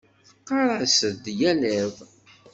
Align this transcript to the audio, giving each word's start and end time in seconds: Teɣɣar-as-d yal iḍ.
Teɣɣar-as-d 0.45 1.23
yal 1.39 1.61
iḍ. 1.79 1.95